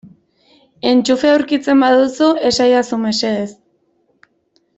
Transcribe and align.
Entxufea 0.91 1.33
aurkitzen 1.37 1.83
baduzu 1.85 2.31
esadazu 2.51 3.01
mesedez. 3.05 3.49